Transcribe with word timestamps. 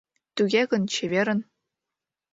—Туге 0.35 0.61
гын, 0.71 0.83
чеверын. 0.93 1.39